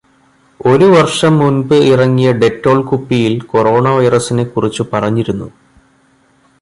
ഒരു 0.59 0.85
വർഷം 0.85 1.33
മുൻപ് 1.37 1.75
ഇറങ്ങിയ 1.89 2.29
ഡെറ്റോൾ 2.33 2.79
കുപ്പിയിൽ 2.83 3.35
കൊറോണവൈറസിനെ 3.45 4.43
കുറിച്ചു 4.45 4.85
പറഞ്ഞിരുന്നു 4.91 5.47